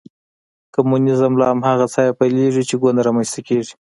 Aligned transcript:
کمونیزم 0.73 1.31
له 1.39 1.45
هماغه 1.51 1.85
ځایه 1.93 2.17
پیلېږي 2.19 2.63
چې 2.69 2.75
ګوند 2.81 3.03
رامنځته 3.07 3.39
کېږي. 3.47 3.73